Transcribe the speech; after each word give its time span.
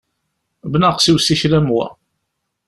Bnaqes 0.71 1.05
i 1.09 1.11
usikel 1.15 1.53
am 1.57 1.67
wa! 1.75 1.87